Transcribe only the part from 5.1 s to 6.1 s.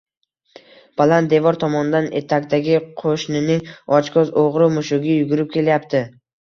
yurib kelyapti